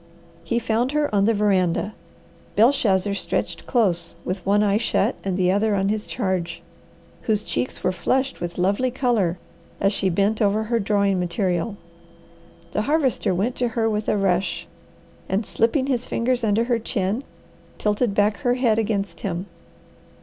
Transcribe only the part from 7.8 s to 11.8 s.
were flushed with lovely colour as she bent over her drawing material.